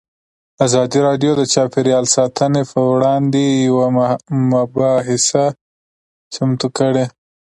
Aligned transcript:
ازادي 0.65 0.99
راډیو 1.07 1.31
د 1.37 1.41
چاپیریال 1.53 2.05
ساتنه 2.15 2.61
پر 2.69 2.83
وړاندې 2.93 3.43
یوه 3.67 3.87
مباحثه 4.53 5.45
چمتو 6.33 6.67
کړې. 6.77 7.05